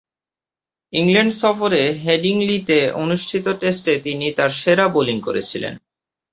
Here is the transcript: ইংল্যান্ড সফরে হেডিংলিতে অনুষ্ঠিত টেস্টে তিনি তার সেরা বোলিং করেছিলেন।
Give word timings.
ইংল্যান্ড 0.93 1.33
সফরে 1.33 1.81
হেডিংলিতে 2.05 2.79
অনুষ্ঠিত 2.93 3.45
টেস্টে 3.59 3.93
তিনি 3.99 4.27
তার 4.31 4.51
সেরা 4.61 4.85
বোলিং 4.87 5.17
করেছিলেন। 5.21 5.73